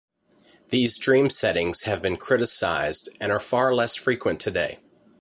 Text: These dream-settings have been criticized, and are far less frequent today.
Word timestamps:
These 0.69 0.97
dream-settings 0.97 1.83
have 1.83 2.01
been 2.01 2.17
criticized, 2.17 3.09
and 3.19 3.31
are 3.31 3.39
far 3.39 3.71
less 3.71 3.95
frequent 3.95 4.39
today. 4.39 4.79